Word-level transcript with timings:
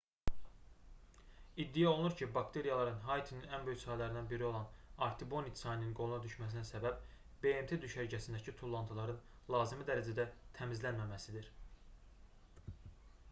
i̇ddia 1.57 1.89
olunur 1.89 2.15
ki 2.21 2.27
bakteriyaların 2.37 2.95
haitinin 3.09 3.43
ən 3.57 3.65
böyük 3.67 3.81
çaylarından 3.81 4.29
biri 4.31 4.43
olan 4.47 4.71
artibonit 5.07 5.59
çayının 5.61 5.91
qoluna 5.99 6.17
düşməsinə 6.23 6.63
səbəb 6.69 7.05
bmt 7.45 7.75
düşərgəsindəki 7.85 8.55
tullantıların 8.63 9.19
lazımi 9.57 9.87
dərəcədə 9.91 10.25
təmizlənməməsidir 10.61 11.53